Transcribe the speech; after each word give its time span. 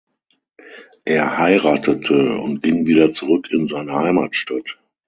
Er 1.05 1.37
heiratete 1.37 2.39
und 2.39 2.63
ging 2.63 2.87
wieder 2.87 3.13
zurück 3.13 3.51
in 3.51 3.67
seine 3.67 3.93
Heimatstadt. 3.93 4.79